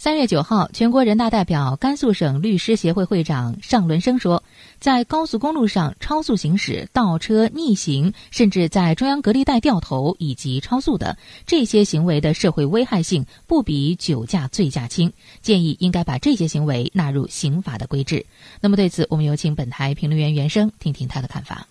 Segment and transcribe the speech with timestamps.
[0.00, 4.40] 三月九号，全国人大代表、甘肃省律师协会会长尚伦生说，
[4.78, 15.12] 在高速公路上超速行驶、倒车逆行，甚至在中央隔离带掉头以及超速的这些行为的社会危害性不比酒驾醉驾轻，
[15.42, 18.24] 建议应该把这些行为纳入刑法的规制。
[18.60, 21.66] 那么对此，我们有请本台评论员袁生听听他的看法。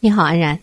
[0.00, 0.58] 你好，安然。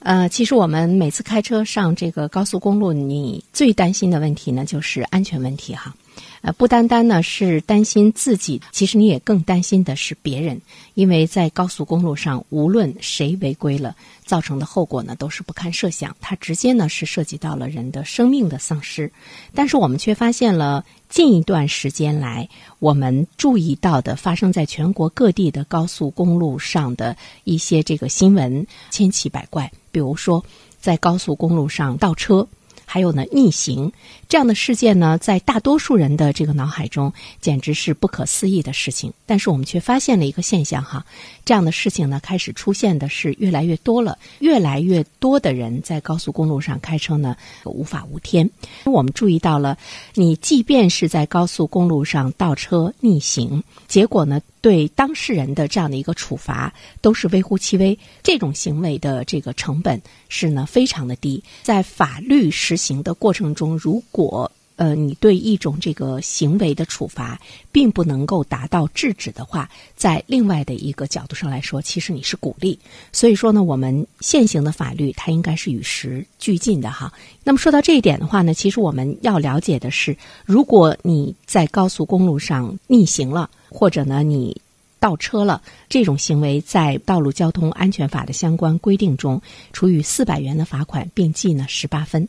[0.00, 5.96] 呃，其实我们每次开车上这个高速公路，你最担心的问题呢，就是安全问题哈。
[6.40, 10.60] 呃，不单单呢是担心自己，其实你也更担心的是别人，
[10.94, 19.10] 因为在高速公路上，无论谁违规了，造成的后果呢都是不堪设想，它直接呢是涉及到了人的生命的丧失。
[19.54, 22.48] 但是我们却发现了近一段时间来，
[22.78, 30.44] 我们注意到的发生在全国各地的高速公路上的一些这个新闻千奇百怪，比如说
[30.80, 32.46] 在高速公路上倒车。
[32.90, 33.92] 还有呢，逆行
[34.30, 39.12] 这样的事件呢，在大多数人的这个脑海中，简直是不可思议的事情。
[39.26, 41.04] 但是我们却发现了一个现象哈，
[41.44, 44.16] 这样的事情呢，开始出现的是越来越多了。
[44.38, 48.48] 越来越多的人在高速公路上开车呢，无法无天。
[48.86, 49.76] 我们注意到了，
[50.14, 54.40] 你即便是在高速公路上倒车逆行，结果呢？
[54.60, 61.42] 对当事人的这样的一个处罚都是微乎其微，这种行为的这个成本是呢非常的低。
[61.62, 67.40] 在法律实行的过程中，如果呃你对一种这个行为的处罚
[67.72, 72.78] 并不能够达到制止的话，在另外的一个角度上来说，其实你是鼓励。
[73.12, 77.12] 所以说呢，我们现行的法律它应该是与时俱进的哈。
[77.44, 83.48] 那么说到这一点的话呢，其实我们要了解的是，如果你在高速公路上逆行了。
[83.68, 84.60] 或者呢，你
[85.00, 89.40] 倒车了，这种行为在《道路交通安全法》的相关规定中，
[89.72, 92.28] 处以四百元的罚款，并记呢十八分。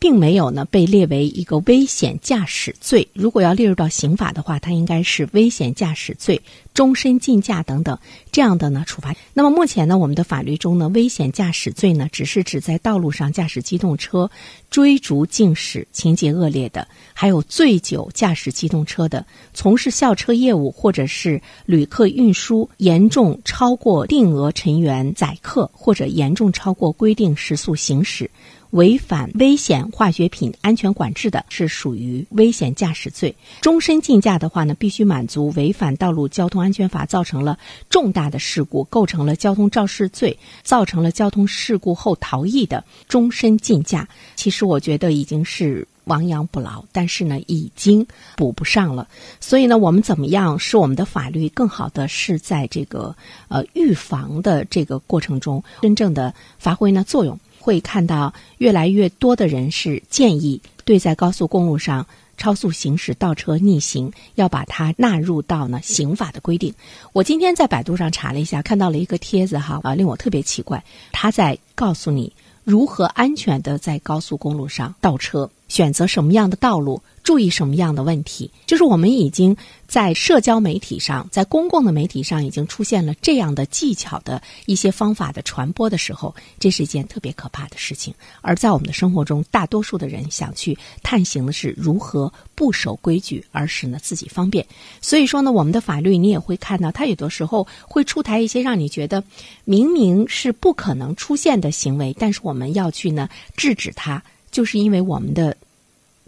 [0.00, 3.08] 并没有呢被列为一个危险驾驶罪。
[3.14, 6.40] 如果要列入到刑法的话，它应该是危险驾驶罪、
[6.72, 7.98] 终身禁驾等等
[8.38, 9.12] 这样的呢处罚。
[9.34, 14.30] 那么目前呢，我们的法律中呢，危险驾驶罪呢，只是指在道路上驾驶机动车
[14.70, 28.30] 追逐竞驶情节恶劣的，还有醉酒驾驶机动车的，从事校车业务或者是旅客运输严重超过定额乘员载客，或者严重超过规定时速行驶。
[28.72, 33.32] 违反危险化学品安全管制的，是属于危险驾驶罪；
[33.62, 44.08] 终身禁驾的话呢，必须满足违反道路交通安全法造成了重大的事故，构成了交通肇事罪，造成了交通事故后逃逸的终身禁驾。
[44.36, 48.06] 其实我觉得已经是亡羊补牢，但是呢，已经
[48.36, 49.08] 补不上了。
[49.40, 53.14] 所以呢，我们怎么样使我们的法律更好的是在这个
[53.48, 57.38] 呃预防的这个过程中真正的发挥呢作用？
[57.60, 62.06] 会看到越来越多的人是建议对在高速公路上
[62.38, 66.72] 超速行驶、倒车逆行，要把它纳入到呢刑法的规定。
[67.12, 70.82] 我今天在百度上查了一下，看到了一个帖子哈啊，令我特别奇怪，
[71.12, 72.32] 他在告诉你
[72.64, 77.00] 如何安全的在高速公路上倒车，选择什么样的道路。
[77.24, 78.50] 注意什么样的问题？
[78.64, 79.54] 就是我们已经
[79.86, 88.14] 在社交媒体上，在公共的媒体上已经出现了这样的技巧的一些方法的传播的时候，这是一件特别可怕的事情。
[88.40, 94.64] 而在我们的生活中，大多数的人想去探寻的是如何不守规矩，而使呢自己方便。
[95.02, 99.22] 所以说呢，我们的法律你也会看到，它有的时候会出台一些让你觉得
[99.66, 105.56] 明明是不可能出现的行为，但是我们要去呢制止它，就是因为我们的。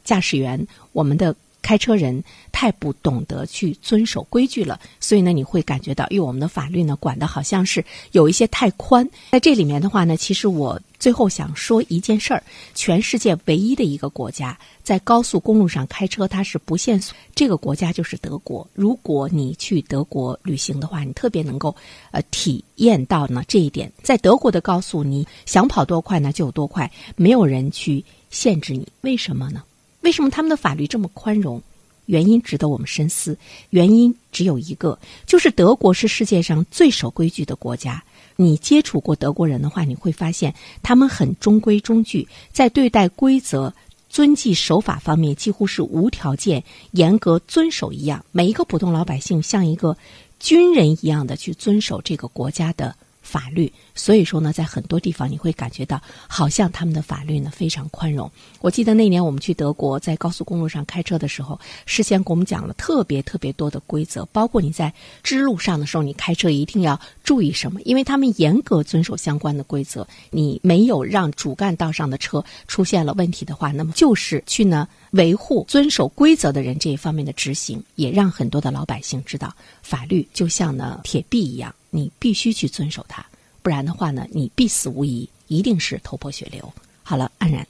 [0.03, 2.22] 驾驶员，我们的开车人
[2.53, 9.09] 太不懂得去遵守规矩了，所以呢，你会感觉到，因为我们的法律呢管的好像是有一些太宽。
[9.31, 12.43] 在这里面的话呢，其实我最后想说一件事儿：
[12.75, 18.66] 全世界唯一的一个国家在高速公路上开车，它是不限速，这个国家就是德国。
[18.75, 21.75] 如果你去德国旅行的话，你特别能够
[22.11, 23.90] 呃体验到呢这一点。
[24.02, 28.87] 在德国的高速，你想跑多快呢就有多快，没有人去限制你。
[29.02, 29.62] 为什么呢？
[30.00, 31.62] 为什么他们的法律这么宽容？
[32.06, 33.38] 原因值得我们深思。
[33.70, 38.02] 原因只有一个，就是德国是世界上最守规矩的国家。
[38.35, 40.52] 你接触过德国人的话，你会发现
[40.82, 43.73] 他们很中规中矩，在对待规则、
[44.08, 48.25] 遵纪守法方面几乎是无条件、严格遵守一样。
[48.32, 49.96] 每一个普通老百姓像一个
[50.41, 52.96] 军人一样的去遵守这个国家的。
[53.31, 53.73] 法律。
[53.94, 58.31] 所以说呢，在很多地方你会感觉到，好像他们的法律呢非常宽容。
[58.61, 64.93] 我记得那年我们去德国，在高速公路上开车的时候，事先给我们讲了特别特别多的规则，包括你在
[65.23, 70.06] 支路上的时候，你开车一定要注意什么，因为他们严格遵守相关的规则。
[70.31, 83.24] 你没有让主干道上的车出现了问题的话，那么就是去呢维护遵守规则的人这一方面的执行，也让很多的老百姓知道，法律就像呢铁壁一样，你必须去遵守它。
[83.62, 86.72] 不然的话呢，你必死无疑，一定是头破血流。
[87.02, 87.66] 好了，安然，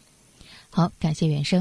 [0.69, 1.59] 好，感谢原生。